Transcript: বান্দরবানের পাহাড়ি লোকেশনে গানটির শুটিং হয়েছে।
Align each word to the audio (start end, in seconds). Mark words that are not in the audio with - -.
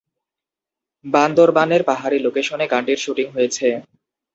বান্দরবানের 1.05 1.81
পাহাড়ি 1.83 2.17
লোকেশনে 2.19 2.65
গানটির 2.71 2.99
শুটিং 3.03 3.27
হয়েছে। 3.35 3.67